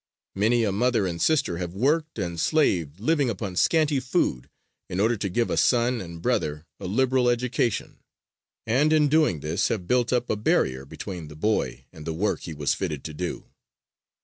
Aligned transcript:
Many 0.33 0.63
a 0.63 0.71
mother 0.71 1.05
and 1.05 1.21
sister 1.21 1.59
have 1.59 1.75
worked 1.75 2.17
and 2.17 2.39
slaved, 2.39 2.99
living 2.99 3.29
upon 3.29 3.55
scanty 3.55 3.99
food, 3.99 4.49
in 4.89 4.99
order 4.99 5.15
to 5.17 5.29
give 5.29 5.51
a 5.51 5.57
son 5.57 6.01
and 6.01 6.23
brother 6.23 6.65
a 6.79 6.87
"liberal 6.87 7.29
education," 7.29 7.99
and 8.65 8.91
in 8.91 9.09
doing 9.09 9.41
this 9.41 9.67
have 9.67 9.87
built 9.87 10.11
up 10.11 10.27
a 10.31 10.35
barrier 10.35 10.85
between 10.85 11.27
the 11.27 11.35
boy 11.35 11.85
and 11.93 12.07
the 12.07 12.13
work 12.13 12.39
he 12.39 12.53
was 12.55 12.73
fitted 12.73 13.03
to 13.03 13.13
do. 13.13 13.45